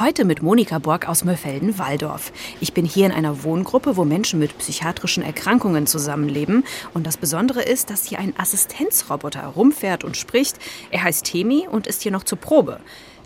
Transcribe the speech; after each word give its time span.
Heute 0.00 0.24
mit 0.24 0.42
Monika 0.42 0.78
Borg 0.78 1.10
aus 1.10 1.26
Mörfelden-Walldorf. 1.26 2.32
Ich 2.58 2.72
bin 2.72 2.86
hier 2.86 3.04
in 3.04 3.12
einer 3.12 3.44
Wohngruppe, 3.44 3.98
wo 3.98 4.06
Menschen 4.06 4.38
mit 4.38 4.56
psychiatrischen 4.56 5.22
Erkrankungen 5.22 5.86
zusammenleben. 5.86 6.64
Und 6.94 7.06
das 7.06 7.18
Besondere 7.18 7.60
ist, 7.60 7.90
dass 7.90 8.06
hier 8.06 8.18
ein 8.18 8.32
Assistenzroboter 8.38 9.44
rumfährt 9.44 10.02
und 10.02 10.16
spricht. 10.16 10.56
Er 10.90 11.04
heißt 11.04 11.26
Temi 11.26 11.68
und 11.70 11.86
ist 11.86 12.00
hier 12.00 12.12
noch 12.12 12.24
zur 12.24 12.38
Probe. 12.38 12.80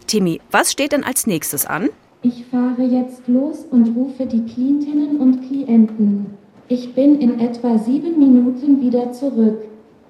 Temi, 0.09 0.41
was 0.51 0.73
steht 0.73 0.91
denn 0.91 1.05
als 1.05 1.29
nächstes 1.29 1.65
an? 1.65 1.91
Ich 2.23 2.45
fahre 2.47 2.83
jetzt 2.83 3.29
los 3.29 3.59
und 3.71 3.95
rufe 3.95 4.27
die 4.27 4.45
Klientinnen 4.45 5.19
und 5.19 5.47
Klienten. 5.47 6.27
Ich 6.67 6.93
bin 6.93 7.21
in 7.21 7.39
etwa 7.39 7.79
sieben 7.79 8.19
Minuten 8.19 8.81
wieder 8.81 9.13
zurück. 9.13 9.59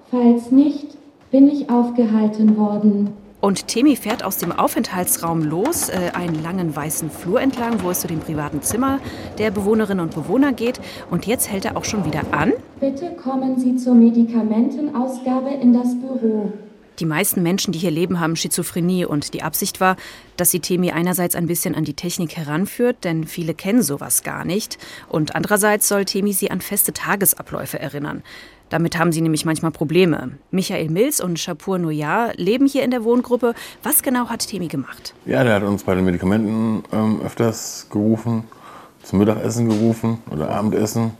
Falls 0.09 0.49
nicht, 0.49 0.97
bin 1.29 1.47
ich 1.47 1.69
aufgehalten 1.69 2.57
worden. 2.57 3.24
Und 3.45 3.67
Temi 3.67 3.95
fährt 3.95 4.23
aus 4.23 4.37
dem 4.37 4.51
Aufenthaltsraum 4.51 5.43
los, 5.43 5.89
äh, 5.89 6.09
einen 6.15 6.41
langen 6.41 6.75
weißen 6.75 7.11
Flur 7.11 7.39
entlang, 7.39 7.83
wo 7.83 7.91
es 7.91 7.99
zu 7.99 8.07
dem 8.07 8.19
privaten 8.19 8.63
Zimmer 8.63 8.97
der 9.37 9.51
Bewohnerinnen 9.51 10.03
und 10.03 10.15
Bewohner 10.15 10.51
geht. 10.51 10.79
Und 11.11 11.27
jetzt 11.27 11.51
hält 11.51 11.63
er 11.63 11.77
auch 11.77 11.83
schon 11.83 12.05
wieder 12.05 12.21
an. 12.31 12.53
Bitte 12.79 13.11
kommen 13.11 13.59
Sie 13.59 13.75
zur 13.75 13.93
Medikamentenausgabe 13.93 15.49
in 15.61 15.73
das 15.73 15.93
Büro. 15.93 16.53
Die 16.99 17.05
meisten 17.05 17.43
Menschen, 17.43 17.73
die 17.73 17.79
hier 17.79 17.91
leben, 17.91 18.19
haben 18.19 18.35
Schizophrenie 18.35 19.05
und 19.05 19.33
die 19.33 19.43
Absicht 19.43 19.81
war, 19.81 19.97
dass 20.37 20.51
sie 20.51 20.59
Temi 20.59 20.91
einerseits 20.91 21.35
ein 21.35 21.47
bisschen 21.47 21.75
an 21.75 21.83
die 21.83 21.93
Technik 21.93 22.37
heranführt, 22.37 23.03
denn 23.03 23.25
viele 23.25 23.53
kennen 23.53 23.81
sowas 23.81 24.23
gar 24.23 24.45
nicht, 24.45 24.77
und 25.09 25.35
andererseits 25.35 25.87
soll 25.87 26.05
Temi 26.05 26.33
sie 26.33 26.51
an 26.51 26.61
feste 26.61 26.93
Tagesabläufe 26.93 27.79
erinnern. 27.79 28.23
Damit 28.69 28.97
haben 28.97 29.11
sie 29.11 29.21
nämlich 29.21 29.45
manchmal 29.45 29.71
Probleme. 29.71 30.31
Michael 30.51 30.89
Mills 30.89 31.21
und 31.21 31.39
Shapur 31.39 31.77
Noyar 31.77 32.33
leben 32.35 32.65
hier 32.65 32.83
in 32.83 32.91
der 32.91 33.03
Wohngruppe. 33.03 33.53
Was 33.83 34.01
genau 34.01 34.27
hat 34.29 34.47
Temi 34.47 34.67
gemacht? 34.67 35.13
Ja, 35.25 35.43
der 35.43 35.55
hat 35.55 35.63
uns 35.63 35.83
bei 35.83 35.93
den 35.93 36.03
Medikamenten 36.03 36.83
ähm, 36.91 37.21
öfters 37.23 37.87
gerufen, 37.91 38.45
zum 39.03 39.19
Mittagessen 39.19 39.69
gerufen 39.69 40.17
oder 40.31 40.49
Abendessen. 40.49 41.11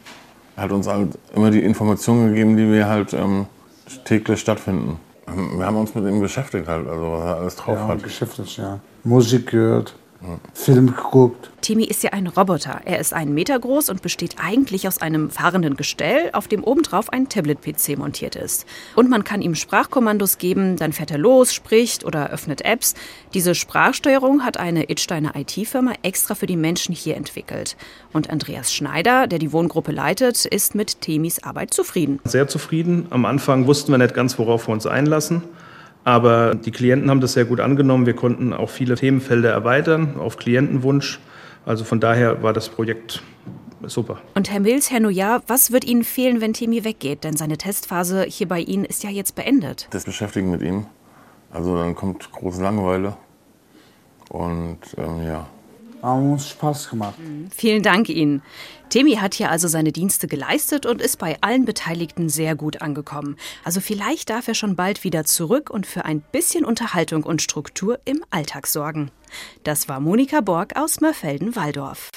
Er 0.56 0.64
hat 0.64 0.72
uns 0.72 0.88
halt 0.88 1.20
immer 1.36 1.52
die 1.52 1.62
Informationen 1.62 2.30
gegeben, 2.30 2.58
die 2.58 2.72
wir 2.72 2.88
halt 2.88 3.14
ähm, 3.14 3.46
täglich 4.06 4.40
stattfinden. 4.40 5.00
Wir 5.28 5.66
haben 5.66 5.78
uns 5.78 5.96
mit 5.96 6.06
ihm 6.06 6.22
beschäftigt 6.22 6.68
halt, 6.68 6.88
also 6.88 7.12
was 7.12 7.22
er 7.26 7.36
alles 7.38 7.56
drauf 7.56 7.78
ja, 7.78 7.88
hat. 7.88 8.04
Geschäftes, 8.04 8.58
ja. 8.58 8.80
Musik 9.04 9.52
gehört, 9.52 9.96
Film 10.54 10.96
geguckt. 10.96 11.52
Timi 11.62 11.84
ist 11.84 12.04
ja 12.04 12.12
ein 12.12 12.28
Roboter. 12.28 12.82
Er 12.86 13.00
ist 13.00 13.14
einen 13.14 13.34
Meter 13.34 13.58
groß 13.60 13.90
und 13.90 14.02
besteht 14.02 14.36
eigentlich 14.40 14.88
aus 14.88 15.02
einem 15.02 15.30
fahrenden 15.30 15.76
Gestell, 15.76 16.30
auf 16.34 16.48
dem 16.48 16.64
obendrauf 16.64 17.12
ein 17.12 17.28
Tablet-PC 17.30 17.98
montiert 17.98 18.36
ist. 18.36 18.66
Und 18.96 19.10
man 19.10 19.24
kann 19.24 19.42
ihm 19.42 19.56
Sprachkommandos 19.56 20.38
geben, 20.38 20.78
dann 20.78 20.94
fährt 20.94 21.12
er 21.12 21.18
los, 21.18 21.54
spricht 21.54 22.06
oder 22.06 22.30
öffnet 22.30 22.62
Apps. 22.62 22.94
Diese 23.34 23.56
Sprachsteuerung 23.56 24.46
hat 24.46 24.58
eine 24.58 24.90
Itsteiner 24.90 25.36
IT-Firma 25.36 25.94
extra 26.04 26.36
für 26.36 26.48
die 26.48 26.58
Menschen 26.58 26.94
hier 26.94 27.16
entwickelt. 27.16 27.76
Und 28.14 28.30
Andreas 28.30 28.74
Schneider, 28.74 29.28
der 29.28 29.40
die 29.40 29.52
Wohngruppe 29.52 29.92
leitet, 29.92 30.46
ist 30.46 30.76
mit 30.76 31.02
Temis 31.02 31.44
Arbeit 31.44 31.74
zufrieden. 31.74 32.20
Sehr 32.26 32.48
zufrieden. 32.48 33.08
Am 33.10 33.26
Anfang 33.26 33.68
wussten 33.68 33.92
wir 33.92 33.98
nicht 33.98 34.14
ganz, 34.14 34.38
worauf 34.38 34.68
wir 34.68 34.74
uns 34.74 34.86
einlassen. 34.86 35.44
Aber 36.06 36.54
die 36.54 36.72
Klienten 36.72 37.10
haben 37.10 37.20
das 37.20 37.34
sehr 37.34 37.46
gut 37.46 37.60
angenommen. 37.60 38.06
Wir 38.06 38.16
konnten 38.16 38.54
auch 38.54 38.70
viele 38.70 38.96
Themenfelder 38.96 39.52
erweitern 39.52 40.18
auf 40.20 40.38
Klientenwunsch. 40.38 41.20
Also 41.66 41.84
von 41.84 42.00
daher 42.00 42.44
war 42.44 42.54
das 42.54 42.70
Projekt 42.70 43.24
super. 43.82 44.22
Und 44.36 44.52
Herr 44.52 44.60
Mills, 44.60 44.92
Herr 44.92 45.00
Noyar, 45.00 45.42
was 45.48 45.72
wird 45.72 45.84
Ihnen 45.84 46.04
fehlen, 46.04 46.42
wenn 46.42 46.54
Temi 46.54 46.84
weggeht? 46.84 47.24
Denn 47.24 47.36
seine 47.36 47.58
Testphase 47.58 48.24
hier 48.24 48.48
bei 48.48 48.60
Ihnen 48.60 48.86
ist 48.86 49.04
ja 49.04 49.10
jetzt 49.10 49.36
beendet. 49.36 49.88
Das 49.90 50.06
Beschäftigen 50.06 50.52
mit 50.52 50.62
ihm. 50.62 50.86
Also 51.52 51.76
dann 51.76 51.96
kommt 51.96 52.32
große 52.32 52.62
Langeweile. 52.62 53.18
Und 54.30 54.80
ähm, 54.98 55.26
ja, 55.26 55.48
Haben 56.06 56.34
uns 56.34 56.50
Spaß 56.50 56.92
gemacht. 56.92 57.16
Vielen 57.50 57.82
Dank 57.82 58.10
Ihnen. 58.10 58.44
Temi 58.90 59.16
hat 59.16 59.34
hier 59.34 59.50
also 59.50 59.68
seine 59.68 59.92
Dienste 59.92 60.28
geleistet 60.28 60.86
und 60.86 61.02
ist 61.02 61.18
bei 61.18 61.38
allen 61.42 61.66
Beteiligten 61.66 62.30
sehr 62.30 62.56
gut 62.56 62.84
angekommen. 62.84 63.38
Also 63.64 63.82
vielleicht 63.82 64.30
darf 64.30 64.48
er 64.48 64.54
schon 64.54 64.76
bald 64.76 65.04
wieder 65.04 65.24
zurück 65.24 65.72
und 65.72 65.88
für 65.88 66.06
ein 66.06 66.22
bisschen 66.22 66.64
Unterhaltung 66.64 67.24
und 67.24 67.42
Struktur 67.42 68.00
im 68.06 68.24
Alltag 68.30 68.68
sorgen. 68.68 69.10
Das 69.64 69.90
war 69.90 70.00
Monika 70.00 70.42
Borg 70.42 70.76
aus 70.76 71.02
Mörfelden-Walldorf. 71.02 72.12